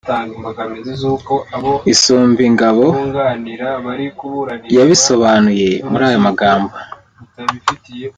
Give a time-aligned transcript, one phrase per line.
[1.93, 2.85] Isumbingabo
[4.77, 6.73] yabisobanuye muri aya magambo